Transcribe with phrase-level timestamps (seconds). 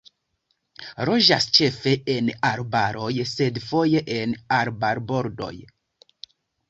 [1.09, 5.53] Loĝas ĉefe en arbaroj sed foje en arbarbordoj.